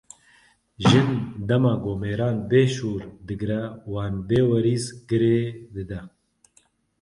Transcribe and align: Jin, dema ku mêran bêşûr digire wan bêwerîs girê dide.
Jin, 0.85 1.09
dema 1.49 1.73
ku 1.83 1.91
mêran 2.01 2.35
bêşûr 2.49 3.01
digire 3.27 3.61
wan 3.91 4.13
bêwerîs 4.27 4.85
girê 5.09 5.39
dide. 5.73 5.99